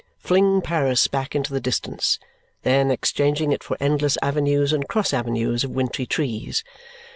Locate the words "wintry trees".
5.69-6.63